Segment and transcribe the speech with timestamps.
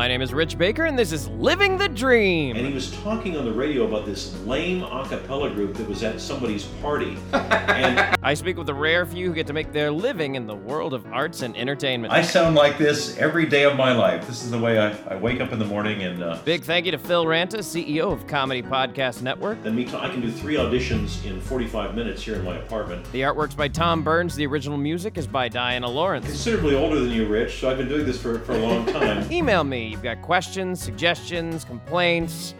[0.00, 2.56] My name is Rich Baker, and this is Living the Dream.
[2.56, 6.02] And he was talking on the radio about this lame a cappella group that was
[6.02, 7.18] at somebody's party.
[7.34, 10.54] and I speak with the rare few who get to make their living in the
[10.54, 12.14] world of arts and entertainment.
[12.14, 14.26] I sound like this every day of my life.
[14.26, 16.22] This is the way I, I wake up in the morning and.
[16.22, 19.62] Uh, Big thank you to Phil Ranta, CEO of Comedy Podcast Network.
[19.62, 23.04] then me, t- I can do three auditions in 45 minutes here in my apartment.
[23.12, 24.34] The artwork's by Tom Burns.
[24.34, 26.24] The original music is by Diana Lawrence.
[26.24, 29.30] Considerably older than you, Rich, so I've been doing this for, for a long time.
[29.30, 29.89] Email me.
[29.90, 32.54] You've got questions, suggestions, complaints,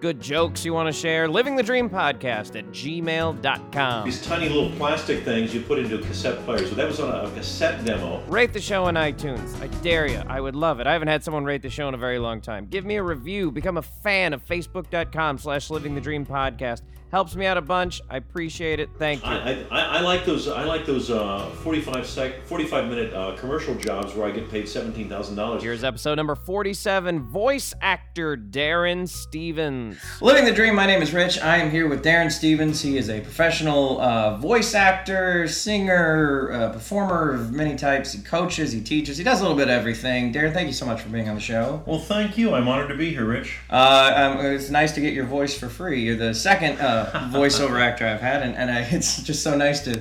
[0.00, 1.28] good jokes you want to share.
[1.28, 4.04] Living the Dream Podcast at gmail.com.
[4.04, 6.66] These tiny little plastic things you put into a cassette player.
[6.66, 8.22] So that was on a, a cassette demo.
[8.26, 9.60] Rate the show on iTunes.
[9.62, 10.22] I dare you.
[10.26, 10.86] I would love it.
[10.86, 12.66] I haven't had someone rate the show in a very long time.
[12.66, 13.50] Give me a review.
[13.50, 16.82] Become a fan of facebook.com slash living the dream podcast.
[17.14, 18.02] Helps me out a bunch.
[18.10, 18.90] I appreciate it.
[18.98, 19.30] Thank you.
[19.30, 20.48] I, I, I like those.
[20.48, 24.68] I like those uh, 45 sec, 45 minute uh, commercial jobs where I get paid
[24.68, 25.62] seventeen thousand dollars.
[25.62, 27.72] Here's episode number 47 voice
[28.14, 29.98] actor Darren Stevens.
[30.20, 31.40] Living the Dream, my name is Rich.
[31.40, 32.80] I am here with Darren Stevens.
[32.80, 38.12] He is a professional uh, voice actor, singer, uh, performer of many types.
[38.12, 40.32] He coaches, he teaches, he does a little bit of everything.
[40.32, 41.82] Darren, thank you so much for being on the show.
[41.86, 42.54] well, thank you.
[42.54, 43.58] I'm honored to be here, Rich.
[43.68, 46.02] Uh, um, it's nice to get your voice for free.
[46.04, 49.80] You're the second uh, voiceover actor I've had, and, and I, it's just so nice
[49.86, 50.00] to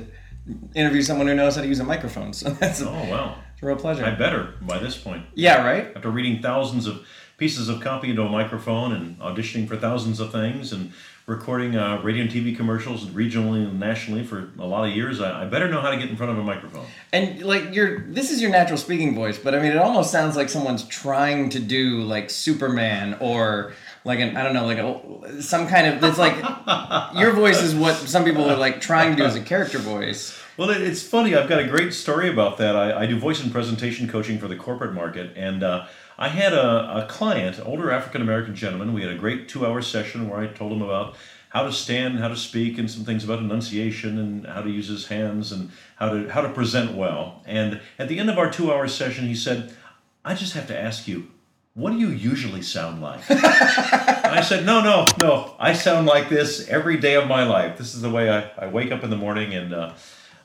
[0.75, 2.33] interview someone who knows how to use a microphone.
[2.33, 3.37] So that's Oh, wow.
[3.55, 4.05] it's a real pleasure.
[4.05, 5.25] I better by this point.
[5.33, 5.91] yeah, right?
[5.95, 10.31] After reading thousands of pieces of copy into a microphone and auditioning for thousands of
[10.31, 10.93] things and
[11.25, 15.43] recording uh, radio and TV commercials regionally and nationally for a lot of years, I,
[15.43, 16.85] I better know how to get in front of a microphone.
[17.13, 20.35] And like your this is your natural speaking voice, but I mean it almost sounds
[20.35, 23.73] like someone's trying to do like Superman or
[24.03, 26.35] like an I don't know like a, some kind of it's like
[27.17, 30.37] your voice is what some people are like trying to do as a character voice.
[30.55, 31.35] Well, it, it's funny.
[31.35, 32.75] I've got a great story about that.
[32.75, 35.87] I, I do voice and presentation coaching for the corporate market, and uh,
[36.17, 38.93] I had a, a client, older African American gentleman.
[38.93, 41.15] We had a great two-hour session where I told him about
[41.49, 44.87] how to stand, how to speak, and some things about enunciation and how to use
[44.87, 47.41] his hands and how to how to present well.
[47.45, 49.75] And at the end of our two-hour session, he said,
[50.23, 51.27] "I just have to ask you."
[51.75, 53.21] What do you usually sound like?
[53.29, 55.55] I said, No, no, no.
[55.57, 57.79] I sound like this every day of my life.
[57.79, 59.93] This is the way I, I wake up in the morning, and uh,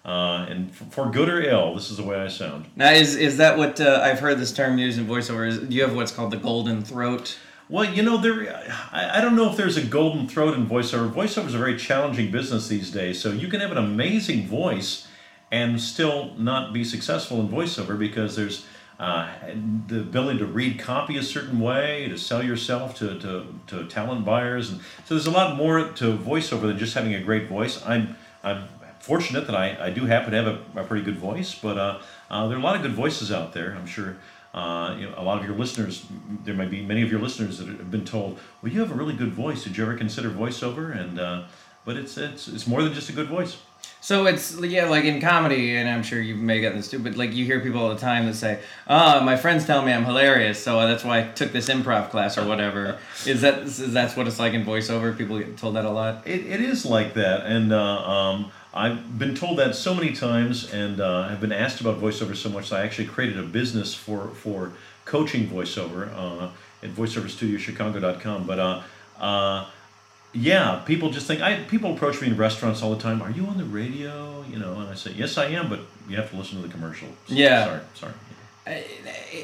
[0.09, 2.65] uh, and f- for good or ill, this is the way I sound.
[2.77, 5.47] Now is is that what uh, I've heard this term used in voiceover?
[5.47, 7.39] Is, do you have what's called the golden throat?
[7.69, 8.57] Well, you know, there.
[8.91, 11.13] I, I don't know if there's a golden throat in voiceover.
[11.13, 13.21] Voiceover is a very challenging business these days.
[13.21, 15.07] So you can have an amazing voice
[15.51, 18.65] and still not be successful in voiceover because there's
[18.99, 19.29] uh,
[19.87, 24.25] the ability to read copy a certain way, to sell yourself to, to, to talent
[24.25, 27.81] buyers, and so there's a lot more to voiceover than just having a great voice.
[27.87, 28.69] I'm I'm
[29.01, 32.01] fortunate that I, I do happen to have a, a pretty good voice, but uh,
[32.31, 33.75] uh, there are a lot of good voices out there.
[33.75, 34.17] I'm sure
[34.55, 36.07] uh, you know, a lot of your listeners,
[36.45, 38.95] there might be many of your listeners that have been told, "Well, you have a
[38.95, 39.65] really good voice.
[39.65, 41.45] Did you ever consider voiceover?" And uh,
[41.85, 43.59] but it's it's it's more than just a good voice.
[44.01, 47.17] So it's yeah, like in comedy, and I'm sure you may get this too, but
[47.17, 50.05] like you hear people all the time that say, "Oh, my friends tell me I'm
[50.05, 54.17] hilarious, so that's why I took this improv class or whatever." is that is that's
[54.17, 55.17] what it's like in voiceover?
[55.17, 56.27] People get told that a lot.
[56.27, 60.73] It, it is like that, and uh, um, I've been told that so many times,
[60.73, 63.95] and uh, have been asked about voiceover so much that I actually created a business
[63.95, 64.73] for for
[65.05, 66.51] coaching voiceover uh,
[66.83, 68.47] at voiceoverstudiochicago.com.
[68.47, 68.83] But uh,
[69.19, 69.67] uh,
[70.33, 73.23] yeah, people just think I people approach me in restaurants all the time.
[73.23, 74.45] Are you on the radio?
[74.51, 76.73] You know, and I say yes, I am, but you have to listen to the
[76.73, 77.09] commercial.
[77.27, 77.65] Yeah.
[77.65, 78.13] sorry,
[78.67, 78.83] sorry.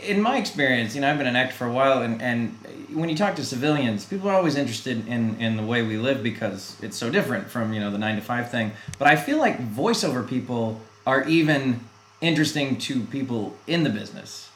[0.03, 2.59] in my experience, you know, I've been an actor for a while, and, and
[2.95, 6.23] when you talk to civilians, people are always interested in, in the way we live
[6.23, 8.73] because it's so different from, you know, the nine to five thing.
[8.99, 11.81] But I feel like voiceover people are even
[12.21, 14.49] interesting to people in the business.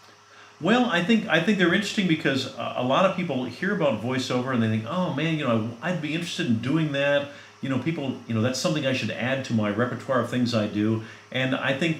[0.60, 4.52] Well, I think I think they're interesting because a lot of people hear about voiceover
[4.52, 7.28] and they think, "Oh man, you know, I'd be interested in doing that."
[7.60, 10.54] You know, people, you know, that's something I should add to my repertoire of things
[10.54, 11.04] I do.
[11.30, 11.98] And I think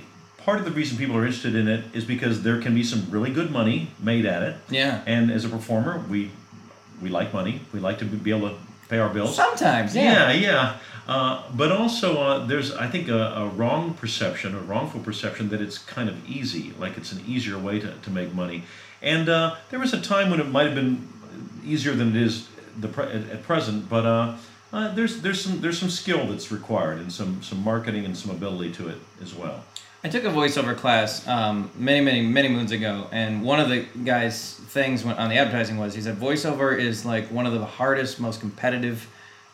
[0.49, 3.07] part of the reason people are interested in it is because there can be some
[3.11, 4.57] really good money made at it.
[4.71, 5.03] Yeah.
[5.05, 6.31] And as a performer, we
[7.03, 7.61] we like money.
[7.75, 8.57] We like to be able to
[8.89, 9.37] pay our bills.
[9.37, 10.41] Sometimes, Yeah, yeah.
[10.41, 10.77] yeah.
[11.07, 15.61] Uh, but also, uh, there's, I think, a, a wrong perception, a wrongful perception that
[15.61, 18.63] it's kind of easy, like it's an easier way to, to make money.
[19.03, 21.09] And uh, there was a time when it might have been
[21.63, 22.49] easier than it is
[22.81, 24.37] the pre- at, at present, but uh,
[24.73, 28.31] uh, there's there's some there's some skill that's required and some some marketing and some
[28.39, 29.59] ability to it as well.
[30.05, 33.85] I took a voiceover class um, many, many, many moons ago, and one of the
[34.05, 38.21] guys' things on the advertising was he said voiceover is like one of the hardest,
[38.21, 39.09] most competitive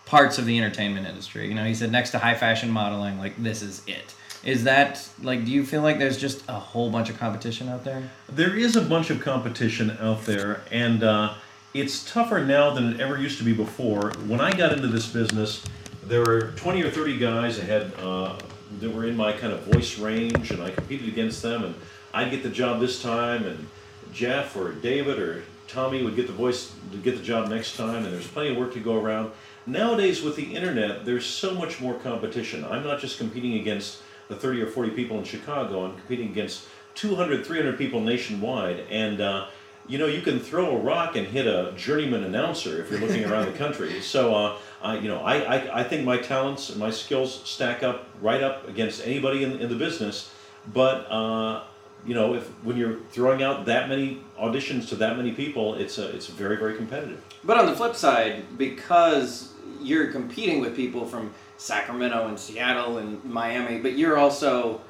[0.05, 1.49] parts of the entertainment industry.
[1.49, 4.15] You know, he said next to high fashion modeling, like this is it.
[4.45, 5.47] Is that like?
[5.47, 8.11] Do you feel like there's just a whole bunch of competition out there?
[8.29, 11.35] There is a bunch of competition out there, and uh,
[11.73, 14.13] it's tougher now than it ever used to be before.
[14.27, 15.65] When I got into this business,
[16.03, 18.37] there were 20 or 30 guys that had uh,
[18.81, 21.75] that were in my kind of voice range, and I competed against them, and
[22.13, 23.67] I'd get the job this time, and
[24.13, 28.05] Jeff or David or Tommy would get the voice to get the job next time,
[28.05, 29.31] and there's plenty of work to go around.
[29.67, 32.65] Nowadays, with the internet, there's so much more competition.
[32.65, 36.67] I'm not just competing against the 30 or 40 people in Chicago, I'm competing against
[36.95, 39.47] 200, 300 people nationwide, and uh,
[39.87, 43.25] you know, you can throw a rock and hit a journeyman announcer if you're looking
[43.25, 44.01] around the country.
[44.01, 47.83] So, uh, I, you know, I, I, I think my talents and my skills stack
[47.83, 50.31] up right up against anybody in, in the business.
[50.73, 51.63] But, uh,
[52.07, 55.97] you know, if when you're throwing out that many auditions to that many people, it's
[55.99, 57.23] a, it's very, very competitive.
[57.43, 63.25] But on the flip side, because you're competing with people from Sacramento and Seattle and
[63.25, 64.81] Miami, but you're also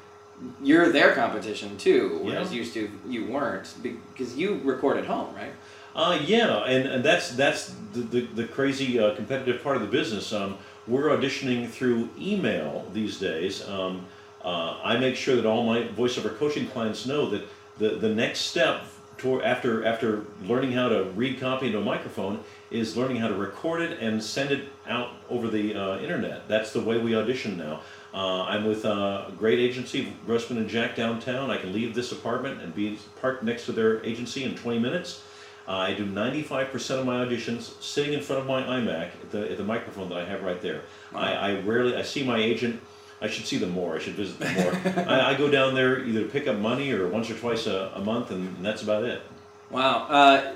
[0.61, 2.59] you're their competition too, whereas Yeah.
[2.59, 5.53] used to you weren't because you record at home, right?
[5.95, 9.87] Uh, yeah, and, and that's that's the, the, the crazy uh, competitive part of the
[9.87, 10.33] business.
[10.33, 10.57] Um,
[10.87, 13.65] we're auditioning through email these days.
[13.67, 14.05] Um,
[14.43, 17.47] uh, I make sure that all my voiceover coaching clients know that
[17.77, 18.83] the, the next step
[19.17, 23.35] toward, after after learning how to read copy into a microphone is learning how to
[23.35, 26.45] record it and send it out over the uh, internet.
[26.49, 27.79] That's the way we audition now.
[28.13, 31.49] Uh, I'm with a great agency, Grossman and Jack downtown.
[31.51, 35.23] I can leave this apartment and be parked next to their agency in 20 minutes.
[35.67, 39.57] I do 95% of my auditions sitting in front of my iMac at the, at
[39.57, 40.81] the microphone that I have right there.
[41.13, 42.81] I, I rarely, I see my agent,
[43.21, 45.05] I should see them more, I should visit them more.
[45.07, 47.91] I, I go down there either to pick up money or once or twice a,
[47.95, 49.23] a month, and, and that's about it.
[49.71, 50.05] Wow.
[50.07, 50.53] Uh,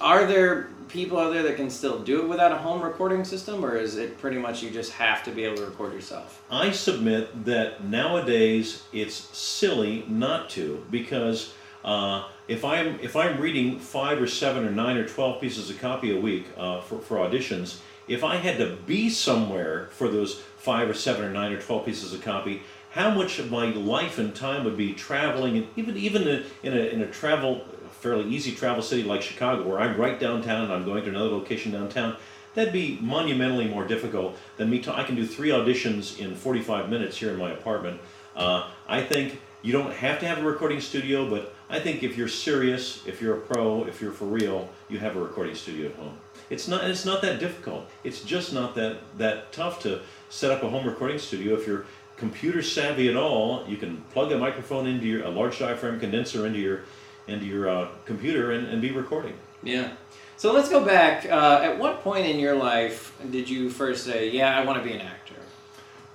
[0.00, 3.64] are there people out there that can still do it without a home recording system,
[3.64, 6.42] or is it pretty much you just have to be able to record yourself?
[6.50, 11.54] I submit that nowadays it's silly not to because
[11.84, 15.80] uh, if I'm if I'm reading five or seven or nine or twelve pieces of
[15.80, 20.40] copy a week uh, for, for auditions, if I had to be somewhere for those
[20.58, 24.18] five or seven or nine or twelve pieces of copy, how much of my life
[24.18, 26.26] and time would be traveling and even even
[26.62, 27.64] in, a in a travel
[28.04, 31.30] fairly easy travel city like Chicago, where I'm right downtown and I'm going to another
[31.30, 32.16] location downtown,
[32.54, 34.84] that'd be monumentally more difficult than me.
[34.86, 38.00] I can do three auditions in 45 minutes here in my apartment.
[38.36, 42.16] Uh, I think you don't have to have a recording studio, but I think if
[42.16, 45.90] you're serious, if you're a pro, if you're for real, you have a recording studio
[45.90, 46.16] at home.
[46.48, 46.84] It's not.
[46.84, 47.90] It's not that difficult.
[48.04, 50.00] It's just not that that tough to
[50.30, 51.84] set up a home recording studio if you're
[52.16, 53.64] computer savvy at all.
[53.66, 56.82] You can plug a microphone into your a large diaphragm condenser into your
[57.26, 59.34] into your uh, computer and, and be recording.
[59.64, 59.94] Yeah.
[60.36, 61.24] So let's go back.
[61.24, 64.88] Uh, at what point in your life did you first say, "Yeah, I want to
[64.88, 65.34] be an actor"?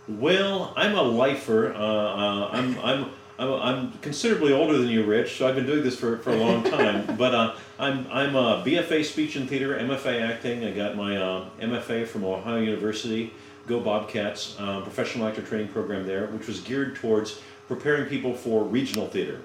[0.08, 1.74] Well, I'm a lifer.
[1.74, 5.82] Uh, uh, I'm, I'm, I'm, I'm considerably older than you, Rich, so I've been doing
[5.82, 7.16] this for, for a long time.
[7.18, 10.66] but uh, I'm, I'm a BFA Speech and Theater, MFA Acting.
[10.66, 13.32] I got my uh, MFA from Ohio University,
[13.66, 17.40] Go Bobcats, uh, professional actor training program there, which was geared towards
[17.70, 19.40] preparing people for regional theater.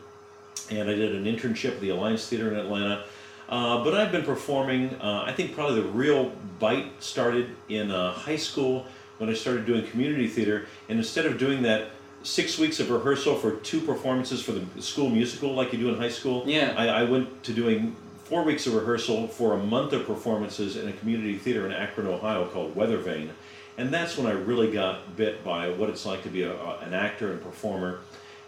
[0.71, 3.05] And I did an internship at the Alliance Theater in Atlanta.
[3.49, 8.13] Uh, but I've been performing, uh, I think probably the real bite started in uh,
[8.13, 8.87] high school
[9.19, 10.67] when I started doing community theater.
[10.89, 11.91] And instead of doing that
[12.25, 15.97] six weeks of rehearsal for two performances for the school musical like you do in
[15.97, 16.75] high school, Yeah.
[16.77, 20.89] I, I went to doing four weeks of rehearsal for a month of performances in
[20.89, 23.29] a community theater in Akron, Ohio called Weathervane.
[23.77, 26.79] And that's when I really got bit by what it's like to be a, a-
[26.79, 28.01] an actor and performer.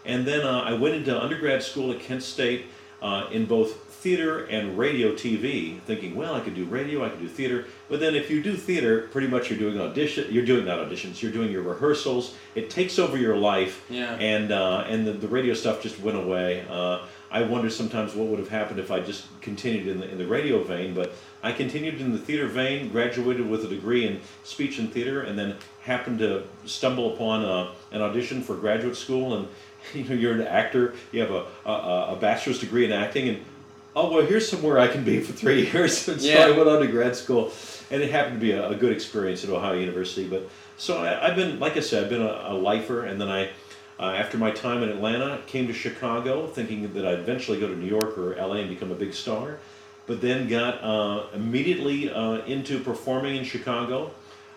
[0.05, 2.65] And then uh, I went into undergrad school at Kent State
[3.01, 7.19] uh, in both theater and radio TV, thinking, well, I could do radio, I could
[7.19, 7.65] do theater.
[7.89, 11.21] But then if you do theater, pretty much you're doing audition, you're doing not auditions,
[11.21, 12.35] you're doing your rehearsals.
[12.55, 13.85] It takes over your life.
[13.89, 14.13] Yeah.
[14.15, 16.65] And uh, and the, the radio stuff just went away.
[16.69, 20.17] Uh, I wonder sometimes what would have happened if I just continued in the in
[20.17, 20.93] the radio vein.
[20.93, 21.13] But
[21.43, 25.37] I continued in the theater vein, graduated with a degree in speech and theater, and
[25.37, 29.35] then happened to stumble upon uh, an audition for graduate school.
[29.35, 29.47] And
[29.93, 33.45] you know, you're an actor, you have a, a, a bachelor's degree in acting, and
[33.95, 36.07] oh well, here's somewhere I can be for three years.
[36.07, 36.45] and so Yeah.
[36.47, 37.51] I went on to grad school,
[37.91, 40.27] and it happened to be a, a good experience at Ohio University.
[40.27, 43.29] But so I, I've been, like I said, I've been a, a lifer, and then
[43.29, 43.49] I.
[43.99, 47.75] Uh, after my time in Atlanta, came to Chicago, thinking that I'd eventually go to
[47.75, 49.57] New York or LA and become a big star,
[50.07, 54.11] but then got uh, immediately uh, into performing in Chicago.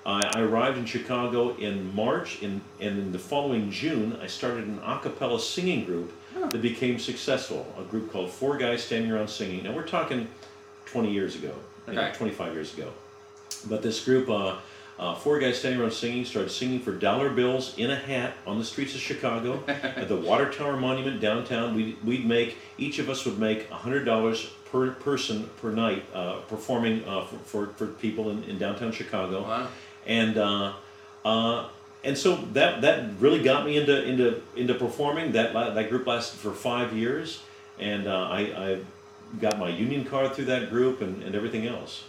[0.06, 4.80] I arrived in Chicago in March, in, and in the following June, I started an
[4.84, 6.12] a cappella singing group
[6.50, 7.72] that became successful.
[7.78, 9.62] A group called Four Guys Standing Around Singing.
[9.64, 10.26] Now we're talking
[10.86, 11.54] 20 years ago,
[11.86, 12.90] you know, 25 years ago.
[13.68, 14.56] But this group uh,
[15.00, 18.58] Uh, four guys standing around singing, started singing for dollar bills in a hat on
[18.58, 19.62] the streets of Chicago.
[19.68, 24.50] At the Water Tower Monument downtown, We'd, we'd make, each of us would make $100
[24.70, 29.42] per person per night uh, performing uh, for, for, for people in, in downtown Chicago.
[29.42, 29.68] Wow.
[30.06, 30.72] And, uh,
[31.24, 31.68] uh,
[32.04, 35.32] and so that, that really got me into, into, into performing.
[35.32, 37.42] That, that group lasted for five years.
[37.78, 38.80] And uh, I, I
[39.40, 42.04] got my union card through that group and, and everything else.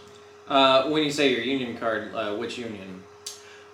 [0.48, 3.02] Uh, when you say your union card, uh, which union?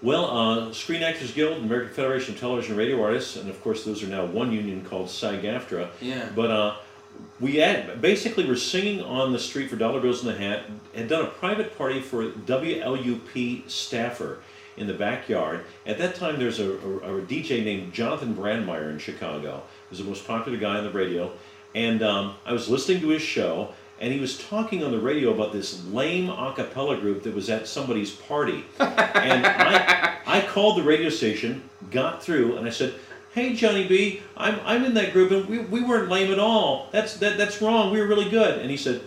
[0.00, 3.84] Well, uh, Screen Actors Guild, American Federation of Television and Radio Artists, and of course
[3.84, 5.88] those are now one union called SAG-AFTRA.
[6.00, 6.28] Yeah.
[6.36, 6.76] But uh,
[7.40, 10.64] we had basically were singing on the street for dollar bills in the hat.
[10.94, 14.38] Had done a private party for WLUP staffer
[14.76, 15.64] in the backyard.
[15.86, 19.62] At that time, there's a, a, a DJ named Jonathan Brandmeier in Chicago.
[19.90, 21.32] Was the most popular guy on the radio,
[21.74, 23.74] and um, I was listening to his show.
[24.00, 27.50] And he was talking on the radio about this lame a cappella group that was
[27.50, 28.64] at somebody's party.
[28.78, 32.94] and I, I called the radio station, got through, and I said,
[33.32, 36.88] Hey Johnny B, I'm, I'm in that group and we, we weren't lame at all.
[36.92, 37.92] That's that, that's wrong.
[37.92, 38.58] We were really good.
[38.58, 39.02] And he said,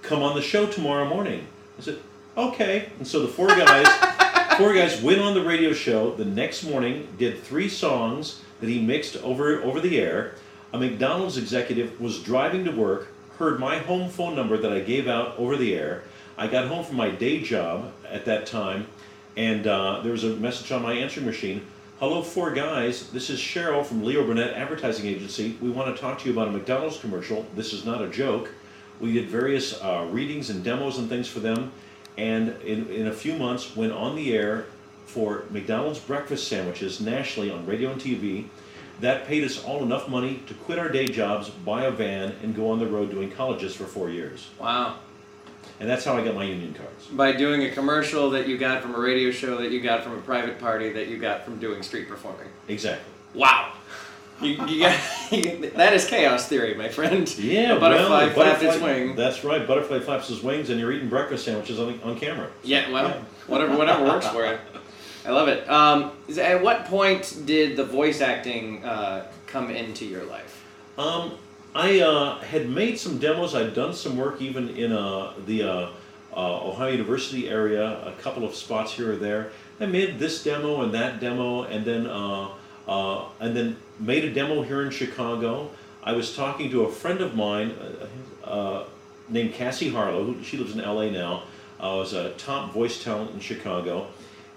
[0.00, 1.46] Come on the show tomorrow morning.
[1.78, 1.98] I said,
[2.38, 2.88] Okay.
[2.98, 3.86] And so the four guys
[4.56, 8.80] four guys went on the radio show the next morning, did three songs that he
[8.80, 10.34] mixed over over the air.
[10.72, 15.06] A McDonald's executive was driving to work, heard my home phone number that I gave
[15.06, 16.02] out over the air.
[16.38, 18.86] I got home from my day job at that time,
[19.36, 21.66] and uh, there was a message on my answering machine.
[21.98, 23.08] Hello, four guys.
[23.08, 25.56] This is Cheryl from Leo Burnett Advertising Agency.
[25.62, 27.46] We want to talk to you about a McDonald's commercial.
[27.54, 28.50] This is not a joke.
[29.00, 31.72] We did various uh, readings and demos and things for them,
[32.18, 34.66] and in, in a few months went on the air
[35.06, 38.48] for McDonald's breakfast sandwiches nationally on radio and TV.
[39.00, 42.54] That paid us all enough money to quit our day jobs, buy a van, and
[42.54, 44.50] go on the road doing colleges for four years.
[44.60, 44.96] Wow.
[45.78, 47.06] And that's how I got my union cards.
[47.06, 50.14] By doing a commercial that you got from a radio show that you got from
[50.14, 52.48] a private party that you got from doing street performing.
[52.68, 53.12] Exactly.
[53.34, 53.72] Wow.
[54.40, 55.00] You, you got,
[55.76, 57.28] that is chaos theory, my friend.
[57.38, 59.16] Yeah, a butterfly well, flapped its wing.
[59.16, 59.66] That's right.
[59.66, 62.50] Butterfly flaps his wings, and you're eating breakfast sandwiches on, on camera.
[62.62, 63.10] Yeah, well,
[63.46, 64.58] whatever, whatever works for you.
[65.24, 65.68] I love it.
[65.68, 70.64] Um, at what point did the voice acting uh, come into your life?
[70.98, 71.32] Um,
[71.76, 73.54] I uh, had made some demos.
[73.54, 75.88] I'd done some work even in uh, the uh,
[76.34, 79.50] uh, Ohio University area, a couple of spots here or there.
[79.78, 82.48] I made this demo and that demo, and then uh,
[82.88, 85.70] uh, and then made a demo here in Chicago.
[86.02, 87.74] I was talking to a friend of mine
[89.28, 90.24] named Cassie Harlow.
[90.24, 91.42] Who, she lives in LA now.
[91.78, 94.06] Uh, was a top voice talent in Chicago.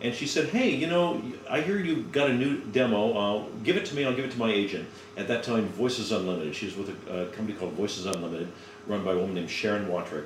[0.02, 3.14] And she said, "Hey, you know, I hear you got a new demo.
[3.18, 4.06] Uh, give it to me.
[4.06, 4.88] I'll give it to my agent."
[5.18, 6.56] At that time, Voices Unlimited.
[6.56, 8.48] She was with a, a company called Voices Unlimited,
[8.88, 10.26] run by a woman named Sharon Wottrich.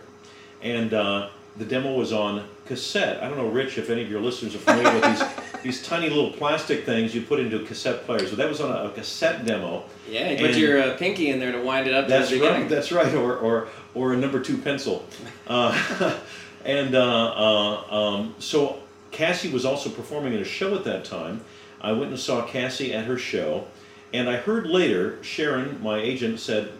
[0.61, 3.21] And uh, the demo was on cassette.
[3.21, 5.23] I don't know, Rich, if any of your listeners are familiar with these
[5.63, 8.29] these tiny little plastic things you put into a cassette players.
[8.29, 9.83] So that was on a, a cassette demo.
[10.09, 12.67] Yeah, you put your uh, pinky in there to wind it up That's right.
[12.67, 13.13] That's right.
[13.13, 15.05] Or or or a number two pencil.
[15.45, 15.77] Uh,
[16.65, 18.81] and uh, uh, um, so
[19.13, 21.41] Cassie was also performing in a show at that time.
[21.79, 23.67] I went and saw Cassie at her show,
[24.13, 26.71] and I heard later Sharon, my agent, said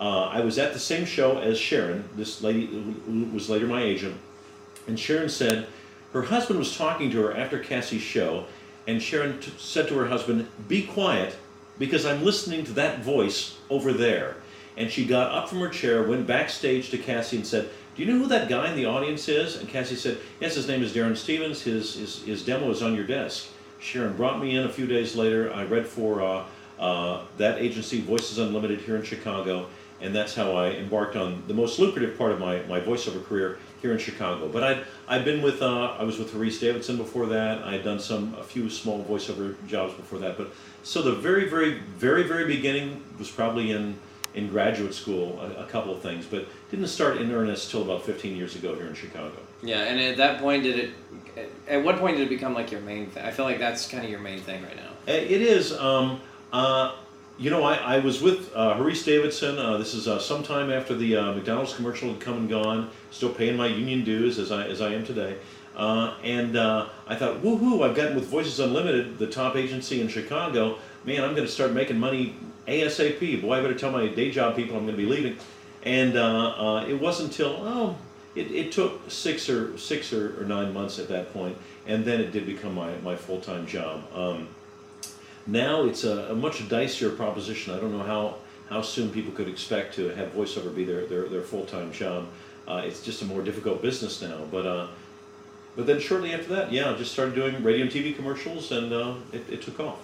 [0.00, 2.08] uh, I was at the same show as Sharon.
[2.16, 4.16] This lady who was later my agent,
[4.86, 5.68] and Sharon said
[6.12, 8.46] her husband was talking to her after Cassie's show,
[8.86, 11.36] and Sharon t- said to her husband, "Be quiet,
[11.78, 14.36] because I'm listening to that voice over there."
[14.78, 18.12] And she got up from her chair, went backstage to Cassie, and said, "Do you
[18.12, 20.92] know who that guy in the audience is?" And Cassie said, "Yes, his name is
[20.92, 21.62] Darren Stevens.
[21.62, 23.48] His his, his demo is on your desk."
[23.80, 25.52] Sharon brought me in a few days later.
[25.52, 26.44] I read for uh,
[26.78, 29.66] uh, that agency, Voices Unlimited, here in Chicago,
[30.00, 33.58] and that's how I embarked on the most lucrative part of my, my voiceover career
[33.80, 34.48] here in Chicago.
[34.48, 37.62] But I'd I've been with uh, I was with Harrise Davidson before that.
[37.62, 40.36] I had done some a few small voiceover jobs before that.
[40.36, 43.98] But so the very very very very beginning was probably in
[44.36, 48.04] in graduate school a, a couple of things, but didn't start in earnest till about
[48.04, 49.34] 15 years ago here in Chicago.
[49.62, 51.50] Yeah, and at that point, did it?
[51.66, 53.24] At what point did it become like your main thing?
[53.24, 54.90] I feel like that's kind of your main thing right now.
[55.08, 55.72] Uh, It is.
[55.72, 56.20] Um,
[56.52, 56.94] uh,
[57.38, 59.58] you know, I, I was with uh, Harrise Davidson.
[59.58, 62.90] Uh, this is uh, sometime after the uh, McDonald's commercial had come and gone.
[63.10, 65.36] Still paying my union dues as I as I am today.
[65.76, 67.86] Uh, and uh, I thought, woohoo!
[67.86, 70.78] I've gotten with Voices Unlimited, the top agency in Chicago.
[71.04, 72.34] Man, I'm going to start making money
[72.66, 73.42] ASAP.
[73.42, 75.36] Boy, I better tell my day job people I'm going to be leaving.
[75.82, 77.96] And uh, uh, it wasn't until oh,
[78.34, 81.56] it, it took six or six or, or nine months at that point,
[81.86, 84.02] and then it did become my, my full time job.
[84.14, 84.48] Um,
[85.46, 87.72] now it's a, a much dicier proposition.
[87.72, 88.36] I don't know how,
[88.68, 92.26] how soon people could expect to have voiceover be their, their, their full time job.
[92.66, 94.38] Uh, it's just a more difficult business now.
[94.50, 94.88] But uh,
[95.76, 98.92] but then shortly after that, yeah, I just started doing radio and TV commercials, and
[98.92, 99.98] uh, it, it took off.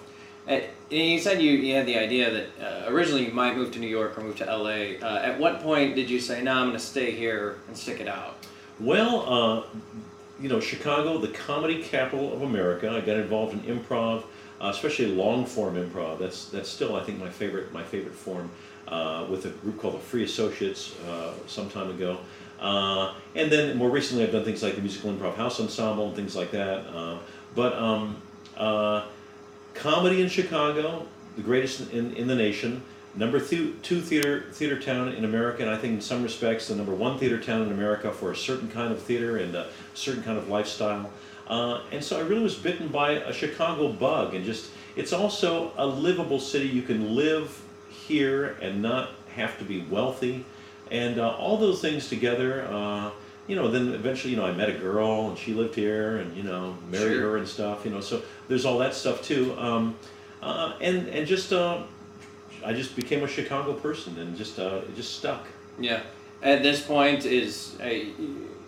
[0.47, 3.79] Uh, you said you, you had the idea that uh, originally you might move to
[3.79, 4.97] New York or move to LA.
[5.01, 7.99] Uh, at what point did you say, "No, I'm going to stay here and stick
[7.99, 8.45] it out"?
[8.79, 9.63] Well, uh,
[10.39, 12.89] you know, Chicago, the comedy capital of America.
[12.89, 14.23] I got involved in improv,
[14.61, 16.19] uh, especially long form improv.
[16.19, 18.51] That's that's still, I think, my favorite my favorite form.
[18.85, 22.17] Uh, with a group called the Free Associates uh, some time ago.
[22.63, 26.15] Uh, and then more recently, I've done things like the Musical Improv House Ensemble and
[26.15, 26.87] things like that.
[26.87, 27.17] Uh,
[27.53, 28.21] but um,
[28.55, 29.05] uh,
[29.73, 31.05] comedy in Chicago,
[31.35, 32.81] the greatest in, in the nation,
[33.15, 36.75] number th- two theater theater town in America, and I think in some respects the
[36.75, 40.23] number one theater town in America for a certain kind of theater and a certain
[40.23, 41.11] kind of lifestyle.
[41.47, 45.73] Uh, and so I really was bitten by a Chicago bug, and just it's also
[45.75, 46.67] a livable city.
[46.67, 50.45] You can live here and not have to be wealthy,
[50.93, 52.65] and uh, all those things together.
[52.69, 53.11] Uh,
[53.47, 56.37] you know, then eventually, you know, I met a girl and she lived here, and
[56.37, 57.31] you know, married Sure.
[57.31, 57.83] her and stuff.
[57.83, 59.53] You know, so there's all that stuff too.
[59.59, 59.97] Um,
[60.41, 61.83] uh, and and just uh,
[62.65, 65.45] I just became a Chicago person and just uh, it just stuck.
[65.77, 66.01] Yeah.
[66.41, 67.89] At this point, is uh,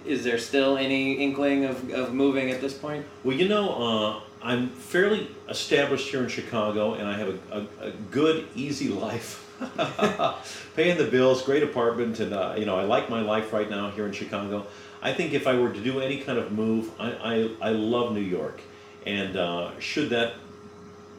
[0.05, 3.05] is there still any inkling of, of moving at this point?
[3.23, 7.87] Well, you know, uh, I'm fairly established here in Chicago, and I have a, a,
[7.87, 9.44] a good, easy life.
[10.75, 13.89] Paying the bills, great apartment, and uh, you know, I like my life right now
[13.91, 14.65] here in Chicago.
[15.01, 17.11] I think if I were to do any kind of move, I,
[17.61, 18.59] I, I love New York,
[19.05, 20.33] and uh, should that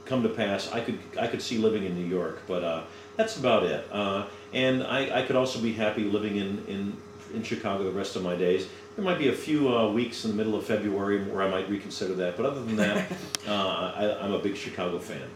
[0.05, 2.83] come to pass, I could I could see living in New York, but uh,
[3.17, 3.87] that's about it.
[3.91, 6.97] Uh, and I, I could also be happy living in, in
[7.35, 8.69] in Chicago the rest of my days.
[8.95, 11.69] There might be a few uh, weeks in the middle of February where I might
[11.69, 13.13] reconsider that, but other than that,
[13.49, 15.29] uh, I, I'm a big Chicago fan.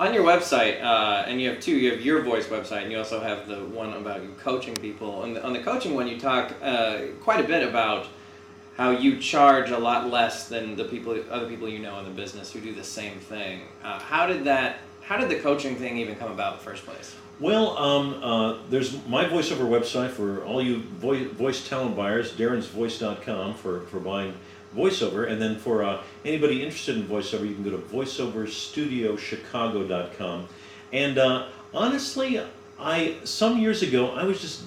[0.00, 1.76] On your website, uh, and you have two.
[1.76, 5.22] You have your voice website, and you also have the one about you coaching people.
[5.22, 8.08] The, on the coaching one, you talk uh, quite a bit about
[8.76, 12.10] how you charge a lot less than the people, other people you know in the
[12.10, 13.60] business who do the same thing.
[13.84, 14.80] Uh, how did that?
[15.00, 17.14] How did the coaching thing even come about in the first place?
[17.38, 23.54] Well, um, uh, there's my voiceover website for all you voice, voice talent buyers, darrensvoice.com
[23.54, 24.34] for, for buying
[24.76, 25.30] voiceover.
[25.30, 30.48] And then for uh, anybody interested in voiceover, you can go to voiceoverstudiochicago.com.
[30.92, 32.40] And uh, honestly,
[32.78, 34.62] I some years ago, I was just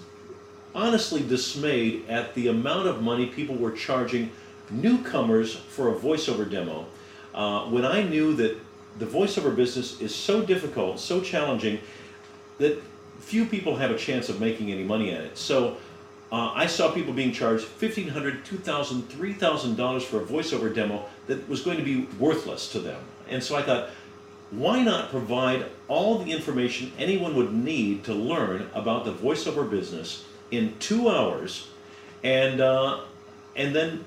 [0.74, 4.30] honestly dismayed at the amount of money people were charging
[4.70, 6.86] newcomers for a voiceover demo.
[7.34, 8.58] Uh, when I knew that
[9.00, 11.80] the voiceover business is so difficult, so challenging,
[12.58, 12.82] that
[13.20, 15.38] few people have a chance of making any money at it.
[15.38, 15.78] So
[16.32, 21.62] uh, I saw people being charged $1,500, $2,000, $3,000 for a voiceover demo that was
[21.62, 23.02] going to be worthless to them.
[23.30, 23.90] And so I thought,
[24.52, 30.26] why not provide all the information anyone would need to learn about the voiceover business
[30.52, 31.68] in two hours,
[32.24, 33.02] and uh,
[33.56, 34.06] and then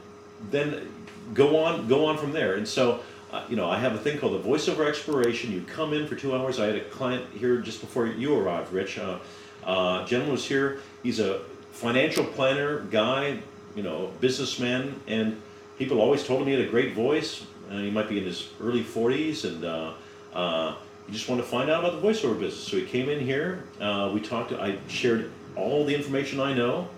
[0.50, 0.90] then
[1.34, 2.54] go on go on from there.
[2.54, 3.00] And so,
[3.32, 5.52] uh, you know, I have a thing called the voiceover exploration.
[5.52, 6.58] You come in for two hours.
[6.58, 8.98] I had a client here just before you arrived, Rich.
[8.98, 9.18] Uh,
[9.64, 10.80] uh, gentleman was here.
[11.02, 13.38] He's a financial planner guy,
[13.74, 15.40] you know, businessman, and
[15.78, 17.46] people always told him he had a great voice.
[17.70, 19.92] Uh, he might be in his early 40s, and uh,
[20.34, 20.74] uh,
[21.06, 22.64] he just wanted to find out about the voiceover business.
[22.64, 23.64] So he came in here.
[23.80, 24.52] Uh, we talked.
[24.52, 26.88] I shared all the information I know,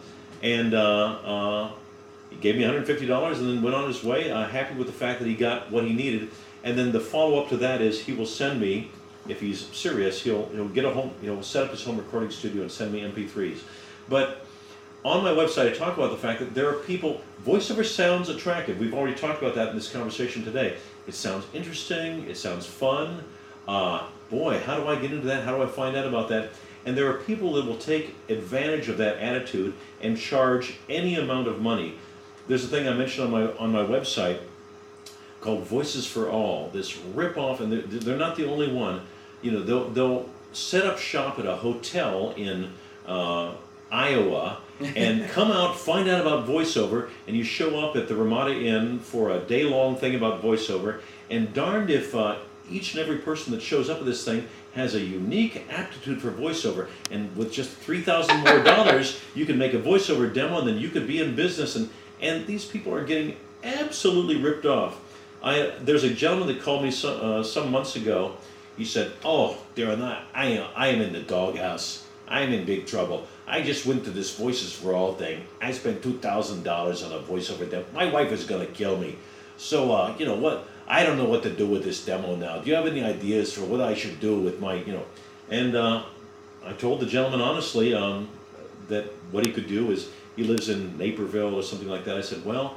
[0.43, 1.71] and uh,
[2.31, 5.29] he gave me $150 and then went on his way, happy with the fact that
[5.29, 6.31] he got what he needed.
[6.65, 8.91] And then the follow up to that is he will send me,
[9.29, 12.63] if he's serious, he'll he'll get a home, he'll set up his home recording studio
[12.63, 13.59] and send me MP3s.
[14.09, 14.47] But
[15.05, 17.21] on my website, I talk about the fact that there are people.
[17.45, 18.79] Voiceover sounds attractive.
[18.79, 20.77] We've already talked about that in this conversation today.
[21.09, 22.29] It sounds interesting.
[22.29, 23.25] It sounds fun.
[23.67, 25.45] Uh, boy, how do I get into that?
[25.45, 26.51] How do I find out about that?
[26.85, 31.49] And there are people that will take advantage of that attitude and charge any amount
[31.49, 31.97] of money.
[32.49, 34.41] There's a thing I mentioned on my on my website
[35.41, 36.71] called Voices for All.
[36.71, 39.03] This ripoff, and they're, they're not the only one.
[39.43, 42.73] You know, they'll they'll set up shop at a hotel in
[43.07, 43.53] uh,
[43.91, 48.55] Iowa and come out, find out about voiceover, and you show up at the Ramada
[48.55, 51.01] Inn for a day long thing about voiceover.
[51.31, 52.37] And darned if uh,
[52.71, 56.31] each and every person that shows up at this thing has a unique aptitude for
[56.31, 56.89] voiceover.
[57.11, 60.79] And with just three thousand more dollars, you can make a voiceover demo, and then
[60.79, 61.77] you could be in business.
[61.77, 64.99] And and these people are getting absolutely ripped off.
[65.43, 68.37] I there's a gentleman that called me some, uh, some months ago.
[68.77, 72.07] He said, "Oh, Darren, I, I am I am in the doghouse.
[72.29, 73.27] I'm in big trouble.
[73.53, 75.45] I just went to this Voices for All thing.
[75.61, 77.85] I spent two thousand dollars on a voiceover demo.
[77.93, 79.17] My wife is gonna kill me.
[79.59, 80.67] So uh, you know what?
[80.89, 82.61] I don't know what to do with this demo now.
[82.61, 85.05] Do you have any ideas for what I should do with my you know?"
[85.51, 86.03] And uh,
[86.65, 88.31] I told the gentleman honestly um,
[88.89, 92.17] that what he could do is he lives in Naperville or something like that.
[92.17, 92.77] I said, "Well."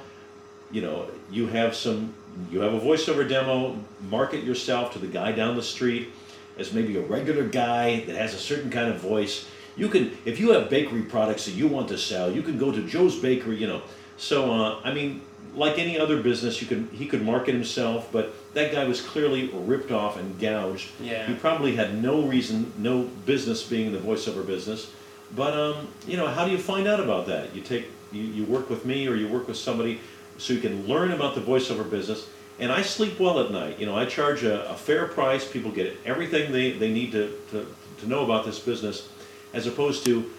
[0.72, 2.14] you know, you have some,
[2.52, 3.80] you have a voiceover demo.
[4.10, 6.10] Market yourself to the guy down the street
[6.58, 9.48] as maybe a regular guy that has a certain kind of voice.
[9.76, 12.72] You can, if you have bakery products that you want to sell, you can go
[12.72, 13.58] to Joe's Bakery.
[13.58, 13.82] You know,
[14.18, 15.22] so uh, I mean,
[15.54, 19.50] like any other business, you can he could market himself, but that guy was clearly
[19.54, 20.90] ripped off and gouged.
[21.00, 21.28] Yeah.
[21.28, 24.92] He probably had no reason, no business being in the voiceover business.
[25.36, 27.56] But um, you know, how do you find out about that?
[27.56, 30.00] You take you, you work with me or you work with somebody
[30.38, 32.28] so you can learn about the voiceover business.
[32.60, 33.80] And I sleep well at night.
[33.80, 35.50] You know, I charge a, a fair price.
[35.50, 37.68] People get everything they, they need to, to,
[38.00, 39.10] to know about this business,
[39.56, 40.30] as opposed to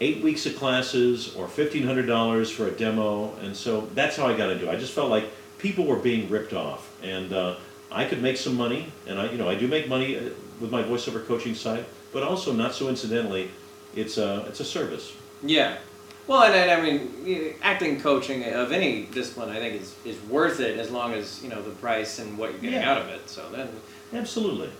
[0.00, 3.34] eight weeks of classes or $1,500 for a demo.
[3.36, 4.70] And so that's how I got into it.
[4.70, 6.92] I just felt like people were being ripped off.
[7.02, 7.56] And uh,
[7.90, 8.92] I could make some money.
[9.06, 12.22] And I, you know, I do make money uh, with my voiceover coaching site, but
[12.22, 13.50] also not so incidentally,
[13.94, 15.14] it's a, it's a service.
[15.42, 15.78] Yeah.
[16.26, 20.58] Well, and, and I mean, acting coaching of any discipline, I think, is, is worth
[20.58, 22.90] it as long as you know the price and what you're getting Yeah.
[22.90, 23.28] out of it.
[23.30, 23.68] So then,
[24.12, 24.70] Absolutely.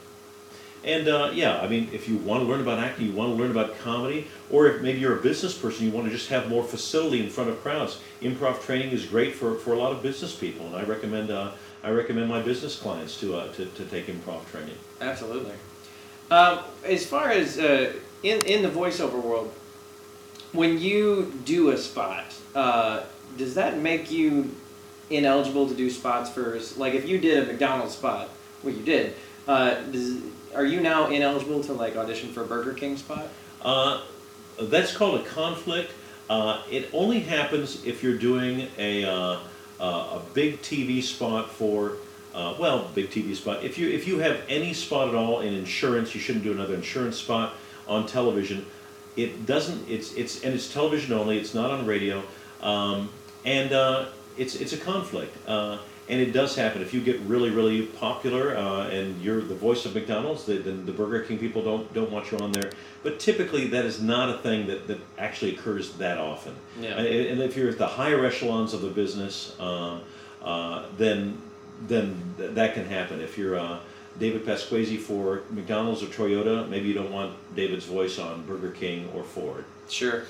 [0.84, 3.42] And uh, yeah, I mean, if you want to learn about acting, you want to
[3.42, 6.48] learn about comedy, or if maybe you're a business person, you want to just have
[6.48, 7.98] more facility in front of crowds.
[8.22, 11.52] Improv training is great for, for a lot of business people, and I recommend uh,
[11.82, 14.76] I recommend my business clients to, uh, to to take improv training.
[15.00, 15.54] absolutely.
[16.30, 19.52] Um, as far as uh, in in the voiceover world,
[20.52, 23.02] when you do a spot, uh,
[23.36, 24.54] does that make you
[25.10, 28.28] ineligible to do spots for like if you did a McDonald's spot,
[28.62, 29.14] well, you did.
[29.46, 30.18] Uh, does,
[30.56, 33.28] are you now ineligible to like audition for a Burger King spot?
[33.62, 34.00] Uh,
[34.60, 35.92] that's called a conflict.
[36.28, 39.38] Uh, it only happens if you're doing a, uh,
[39.78, 41.98] uh, a big TV spot for,
[42.34, 43.62] uh, well, big TV spot.
[43.62, 46.74] If you if you have any spot at all in insurance, you shouldn't do another
[46.74, 47.54] insurance spot
[47.86, 48.66] on television.
[49.16, 49.88] It doesn't.
[49.88, 51.38] It's it's and it's television only.
[51.38, 52.22] It's not on radio,
[52.60, 53.08] um,
[53.44, 55.34] and uh, it's it's a conflict.
[56.08, 59.84] And it does happen if you get really really popular uh, and you're the voice
[59.86, 60.44] of McDonald's.
[60.44, 62.70] The, then the Burger King people don't don't want you on there.
[63.02, 66.54] But typically that is not a thing that, that actually occurs that often.
[66.80, 66.98] Yeah.
[66.98, 69.98] And, and if you're at the higher echelons of the business, uh,
[70.42, 71.38] uh, then
[71.88, 73.20] then th- that can happen.
[73.20, 73.78] If you're uh,
[74.18, 79.10] David Pasquesi for McDonald's or Toyota, maybe you don't want David's voice on Burger King
[79.14, 79.64] or Ford.
[79.88, 80.24] Sure.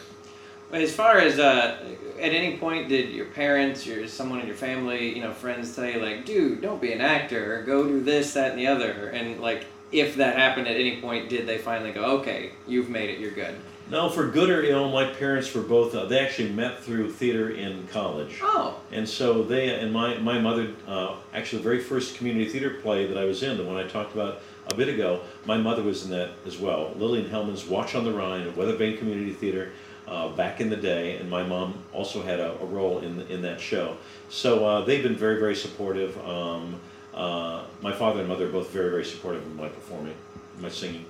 [0.72, 1.78] As far as uh,
[2.20, 5.86] at any point did your parents, your someone in your family, you know, friends tell
[5.86, 9.08] you like, dude, don't be an actor, or go do this, that, and the other,
[9.08, 13.08] and like, if that happened at any point, did they finally go, okay, you've made
[13.08, 13.54] it, you're good?
[13.88, 15.94] No, for good or ill, my parents were both.
[15.94, 18.40] Uh, they actually met through theater in college.
[18.42, 22.70] Oh, And so they and my my mother uh, actually the very first community theater
[22.82, 25.84] play that I was in, the one I talked about a bit ago, my mother
[25.84, 26.92] was in that as well.
[26.96, 29.70] Lillian Hellman's Watch on the Rhine at Weathervane Community Theater
[30.08, 33.42] uh, back in the day, and my mom also had a, a role in in
[33.42, 33.96] that show.
[34.28, 36.16] So uh, they've been very very supportive.
[36.26, 36.80] Um,
[37.14, 40.14] uh, my father and mother are both very very supportive of my performing,
[40.60, 41.04] my singing.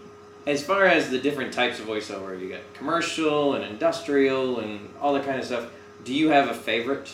[0.47, 5.13] as far as the different types of voiceover, you got commercial and industrial and all
[5.15, 5.67] that kind of stuff.
[6.05, 7.13] Do you have a favorite?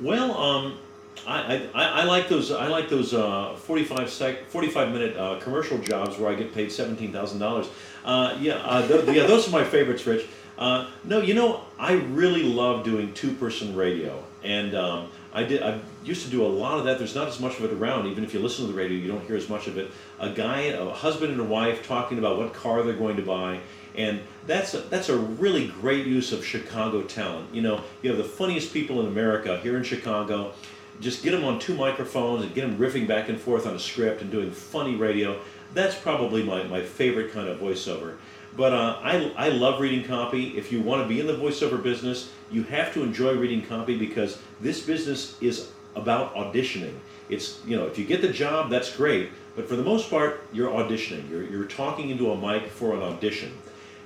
[0.00, 0.78] Well, um,
[1.26, 5.78] I, I, I like those I like those uh, 45 sec 45 minute uh, commercial
[5.78, 7.66] jobs where I get paid seventeen thousand dollars.
[8.04, 10.26] Uh, yeah, uh, th- yeah, those are my favorites, Rich.
[10.58, 15.62] Uh, no, you know, I really love doing two person radio, and um, I did.
[15.62, 16.98] I used to do a lot of that.
[16.98, 18.08] There's not as much of it around.
[18.08, 19.92] Even if you listen to the radio, you don't hear as much of it.
[20.18, 23.60] A guy, a husband and a wife talking about what car they're going to buy,
[23.94, 27.54] and that's a, that's a really great use of Chicago talent.
[27.54, 30.54] You know, you have the funniest people in America here in Chicago.
[31.00, 33.78] Just get them on two microphones and get them riffing back and forth on a
[33.78, 35.40] script and doing funny radio.
[35.72, 38.16] That's probably my, my favorite kind of voiceover.
[38.56, 40.56] But uh, I, I love reading copy.
[40.56, 43.96] If you want to be in the voiceover business, you have to enjoy reading copy
[43.96, 46.94] because this business is about auditioning.
[47.28, 49.30] It's, you know, if you get the job, that's great.
[49.54, 51.28] But for the most part, you're auditioning.
[51.30, 53.52] You're, you're talking into a mic for an audition.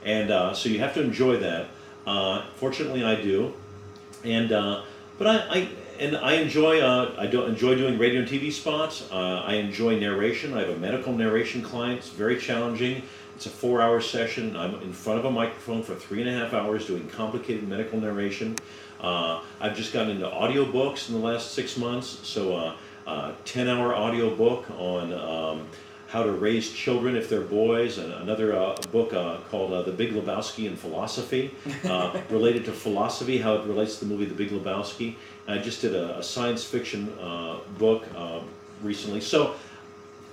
[0.05, 1.69] And uh, so you have to enjoy that.
[2.07, 3.55] Uh, fortunately, I do.
[4.25, 4.83] And uh,
[5.19, 5.69] but I, I
[6.01, 9.09] and I enjoy uh, I do enjoy doing radio and TV spots.
[9.11, 10.55] Uh, I enjoy narration.
[10.55, 11.99] I have a medical narration client.
[11.99, 13.03] It's very challenging.
[13.37, 14.57] It's a four-hour session.
[14.57, 17.99] I'm in front of a microphone for three and a half hours doing complicated medical
[18.01, 18.57] narration.
[19.01, 22.21] Uh, I've just gotten into audiobooks in the last six months.
[22.23, 25.67] So uh, uh, 10-hour audiobook on um,
[26.09, 29.93] how to raise children if they're boys, and another uh, book uh, called uh, The
[29.93, 34.35] Big Lebowski and Philosophy, uh, related to philosophy, how it relates to the movie The
[34.35, 35.15] Big Lebowski.
[35.47, 38.41] And I just did a, a science fiction uh, book uh,
[38.83, 39.55] recently, so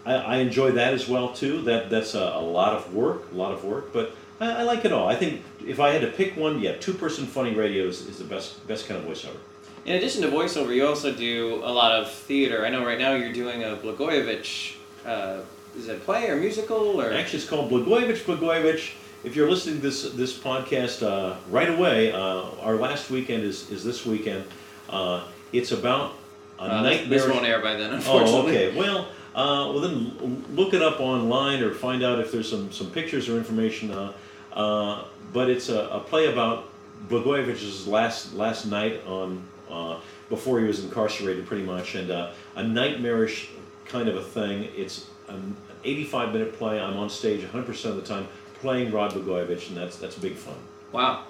[0.05, 1.61] I, I enjoy that as well too.
[1.63, 4.85] That that's a, a lot of work, a lot of work, but I, I like
[4.85, 5.07] it all.
[5.07, 8.23] I think if I had to pick one, yeah, two-person funny radio is, is the
[8.25, 9.37] best best kind of voiceover.
[9.85, 12.65] In addition to voiceover, you also do a lot of theater.
[12.65, 14.75] I know right now you're doing a Blagojevich.
[15.05, 15.39] Uh,
[15.77, 17.13] is it play or musical or?
[17.13, 18.93] Actually, it's called Blagojevich Blagojevich.
[19.23, 23.69] If you're listening to this this podcast uh, right away, uh, our last weekend is,
[23.69, 24.43] is this weekend.
[24.89, 26.13] Uh, it's about
[26.59, 27.19] a Uh, nightmare.
[27.19, 28.75] this won't air by then, Oh, okay.
[28.75, 29.07] Well,
[29.39, 33.29] uh, well then look it up online or find out if there's some, some pictures
[33.29, 33.89] or information.
[33.89, 34.11] Uh,
[34.51, 36.69] uh, but it's a, a play about
[37.07, 39.97] Blagojevich's last last night on uh,
[40.27, 43.49] before he was incarcerated, pretty much, and uh, a nightmarish
[43.85, 44.67] kind of a thing.
[44.75, 46.79] It's an 85 minute play.
[46.81, 50.57] I'm on stage 100% of the time playing Rod Blagojevich, and that's that's big fun.
[50.91, 51.23] Wow.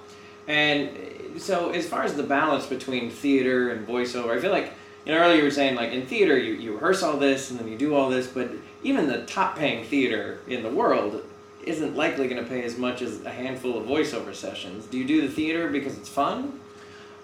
[0.47, 0.89] And
[1.37, 4.73] so, as far as the balance between theater and voiceover, I feel like,
[5.05, 7.59] you know, earlier you were saying, like, in theater, you, you rehearse all this and
[7.59, 8.51] then you do all this, but
[8.83, 11.23] even the top paying theater in the world
[11.63, 14.85] isn't likely going to pay as much as a handful of voiceover sessions.
[14.85, 16.59] Do you do the theater because it's fun?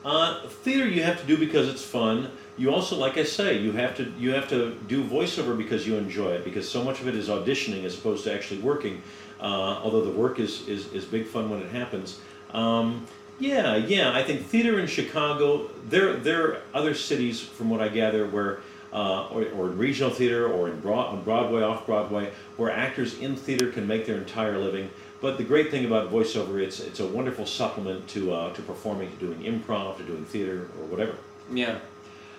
[0.03, 2.29] Uh, theater you have to do because it's fun.
[2.57, 5.95] You also, like I say, you have to you have to do voiceover because you
[5.97, 6.45] enjoy it.
[6.45, 9.01] Because so much of it is auditioning as opposed to actually working.
[9.39, 12.19] Uh, although the work is, is is big fun when it happens.
[12.51, 13.07] Um,
[13.39, 14.15] yeah, yeah.
[14.15, 15.69] I think theater in Chicago.
[15.89, 18.59] There there are other cities, from what I gather, where
[18.93, 23.19] uh, or, or in regional theater or in broad, on Broadway, off Broadway, where actors
[23.19, 24.89] in theater can make their entire living.
[25.21, 29.11] But the great thing about voiceover, it's it's a wonderful supplement to uh, to performing,
[29.11, 31.15] to doing improv, to doing theater, or whatever.
[31.51, 31.79] Yeah.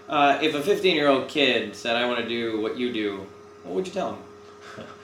[0.09, 3.27] Uh, if a 15 year old kid said, I want to do what you do,
[3.65, 4.23] what would you tell him?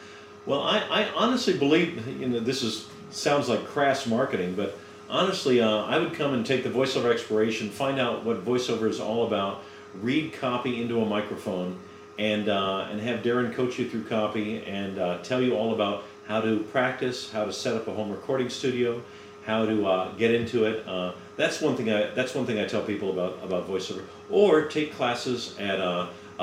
[0.45, 4.77] Well, I, I honestly believe you know this is sounds like crass marketing, but
[5.13, 8.99] honestly, uh, I would come and take the voiceover exploration, find out what voiceover is
[8.99, 9.63] all about,
[10.01, 11.79] read copy into a microphone,
[12.19, 16.05] and uh, and have Darren coach you through copy and uh, tell you all about
[16.27, 19.03] how to practice, how to set up a home recording studio,
[19.45, 20.87] how to uh, get into it.
[20.87, 24.05] Uh, that's one thing I that's one thing I tell people about about voiceover.
[24.31, 25.79] Or take classes at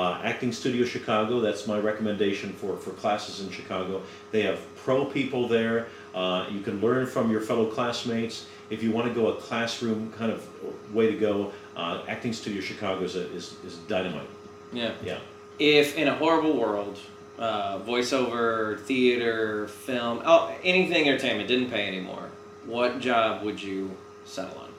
[0.00, 1.40] uh, Acting Studio Chicago.
[1.40, 4.02] That's my recommendation for for classes in Chicago.
[4.30, 5.88] They have pro people there.
[6.14, 8.46] Uh, you can learn from your fellow classmates.
[8.70, 10.46] If you want to go a classroom kind of
[10.94, 14.30] way to go, uh, Acting Studio Chicago is, a, is, is dynamite.
[14.72, 14.92] Yeah.
[15.04, 15.18] Yeah.
[15.58, 16.96] if in a horrible world,
[17.38, 22.30] uh, voiceover, theater, film, oh, anything entertainment didn't pay anymore,
[22.64, 23.90] what job would you
[24.24, 24.70] settle on?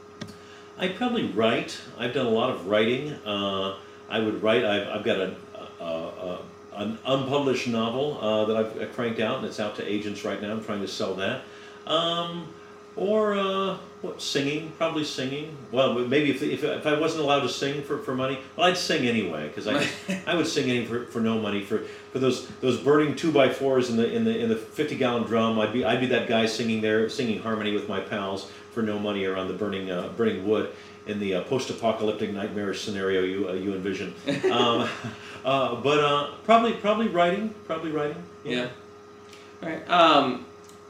[0.78, 1.80] I probably write.
[2.00, 3.12] I've done a lot of writing.
[3.26, 3.76] Uh,
[4.12, 4.66] I would write.
[4.66, 5.36] I've, I've got a,
[5.80, 6.40] a, a
[6.74, 10.52] an unpublished novel uh, that I've, cranked out, and it's out to agents right now.
[10.52, 11.42] I'm trying to sell that.
[11.86, 12.48] Um,
[12.96, 14.22] or uh, what?
[14.22, 14.72] Singing?
[14.78, 15.56] Probably singing.
[15.72, 18.78] Well, maybe if, if, if I wasn't allowed to sing for, for money, well, I'd
[18.78, 19.88] sing anyway because I
[20.28, 21.80] I would sing any for, for no money for,
[22.12, 25.24] for those those burning two by fours in the in the in the 50 gallon
[25.24, 25.60] drum.
[25.60, 29.00] I'd be I'd be that guy singing there, singing harmony with my pals for no
[29.00, 30.74] money around the burning uh, burning wood
[31.08, 34.14] in the uh, post-apocalyptic nightmarish scenario you uh, you envision.
[34.52, 34.88] um,
[35.46, 38.22] uh, but uh, probably probably writing, probably writing.
[38.44, 38.70] Yeah.
[39.62, 39.90] All right.
[39.90, 40.46] Um,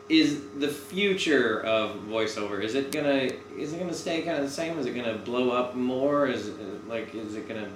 [0.10, 2.62] is the future of voiceover?
[2.62, 4.78] Is it gonna is it gonna stay kind of the same?
[4.78, 6.28] Is it gonna blow up more?
[6.28, 7.70] Is it, like is it gonna?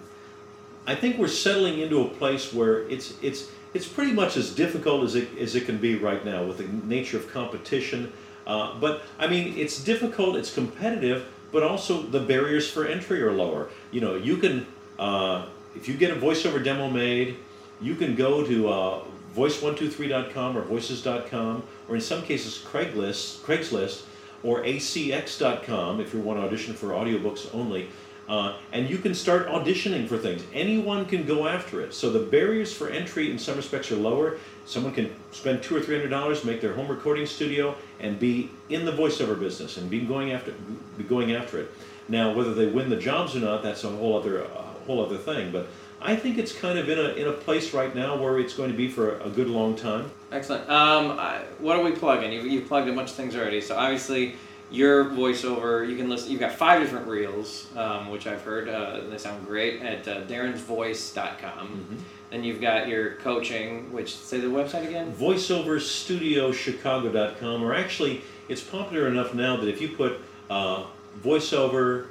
[0.85, 5.03] I think we're settling into a place where it's it's it's pretty much as difficult
[5.03, 8.11] as it as it can be right now with the nature of competition.
[8.45, 13.31] Uh, but I mean, it's difficult, it's competitive, but also the barriers for entry are
[13.31, 13.69] lower.
[13.89, 14.67] You know, you can
[14.99, 17.37] uh, if you get a voiceover demo made,
[17.79, 24.03] you can go to uh, voice123.com or voices.com, or in some cases Craigslist, Craigslist,
[24.43, 27.87] or acx.com if you want to audition for audiobooks only.
[28.27, 30.43] Uh, and you can start auditioning for things.
[30.51, 31.93] Anyone can go after it.
[31.93, 34.39] So the barriers for entry in some respects are lower.
[34.65, 38.51] Someone can spend two or three hundred dollars, make their home recording studio, and be
[38.69, 40.53] in the voiceover business and be going after
[40.97, 41.71] be going after it.
[42.07, 44.47] Now, whether they win the jobs or not, that's a whole other a
[44.85, 45.51] whole other thing.
[45.51, 45.67] But
[46.01, 48.71] I think it's kind of in a in a place right now where it's going
[48.71, 50.11] to be for a good long time.
[50.31, 50.69] Excellent.
[50.69, 52.31] Um, I, what are we plugging?
[52.31, 53.61] You've, you've plugged a bunch of things already.
[53.61, 54.35] So obviously,
[54.71, 55.87] your voiceover.
[55.87, 56.31] You can listen.
[56.31, 58.69] You've got five different reels, um, which I've heard.
[58.69, 62.03] Uh, they sound great at uh, Darren'sVoice.com.
[62.31, 65.13] Then you've got your coaching, which say the website again.
[65.13, 70.83] voiceoverstudiochicago.com or actually it's popular enough now that if you put uh,
[71.23, 72.07] voiceover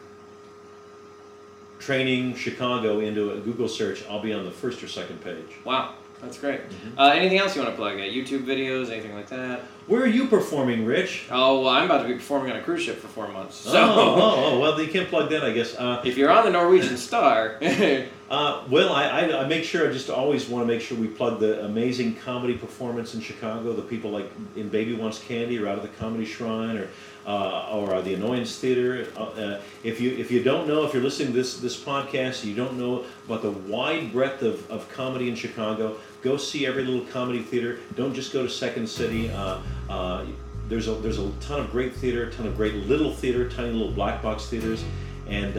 [1.79, 5.95] training chicago into a google search i'll be on the first or second page Wow,
[6.25, 6.61] that's great.
[6.99, 7.95] Uh, anything else you want to plug?
[7.99, 9.61] Uh, YouTube videos, anything like that?
[9.87, 11.27] Where are you performing, Rich?
[11.31, 13.57] Oh, well, I'm about to be performing on a cruise ship for four months.
[13.57, 15.75] So, Oh, oh, oh, well, you can't plug that, I guess.
[15.77, 19.93] Uh, if you're on the Norwegian Star, uh, well, I, I, I make sure, I
[19.93, 23.75] just always want to make sure we plug the amazing comedy performance in Chicago.
[23.75, 26.89] The people like in Baby Wants Candy or out of the Comedy Shrine or
[27.27, 29.07] uh, or the Annoyance Theater.
[29.17, 32.45] Uh, uh, if you if you don't know, if you're listening to this this podcast,
[32.45, 35.97] you don't know about the wide breadth of, of comedy in Chicago.
[36.23, 37.79] Go see every little comedy theater.
[37.97, 39.31] Don't just go to Second City.
[39.31, 40.27] Uh, uh,
[40.69, 43.73] there's a there's a ton of great theater, a ton of great little theater, tiny
[43.73, 44.85] little black box theaters,
[45.29, 45.59] and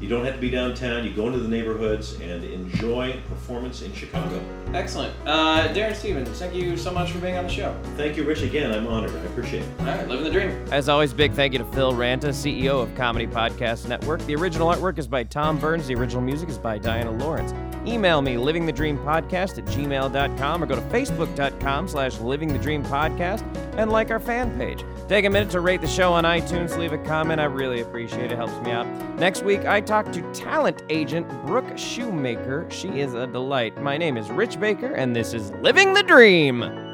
[0.00, 1.04] you don't have to be downtown.
[1.04, 4.40] You go into the neighborhoods and enjoy performance in Chicago.
[4.74, 5.14] excellent.
[5.26, 7.74] Uh, Darren Stevens, thank you so much for being on the show.
[7.96, 8.42] Thank you, Rich.
[8.42, 9.10] Again, I'm honored.
[9.10, 9.68] I appreciate it.
[9.80, 10.50] All right, living the dream.
[10.70, 14.24] As always, big thank you to Phil Ranta, CEO of Comedy Podcast Network.
[14.26, 15.86] The original artwork is by Tom Burns.
[15.86, 17.52] The original music is by Diana Lawrence.
[17.88, 24.54] Email me, livingthedreampodcast at gmail.com or go to facebook.com slash livingthedreampodcast and like our fan
[24.58, 24.84] page.
[25.08, 27.40] Take a minute to rate the show on iTunes, leave a comment.
[27.40, 28.36] I really appreciate it.
[28.36, 28.86] Helps me out.
[29.18, 32.66] Next week, I talk to talent agent Brooke Shoemaker.
[32.68, 33.80] She is a delight.
[33.80, 36.87] My name is Rich Baker, and this is Living the Dream.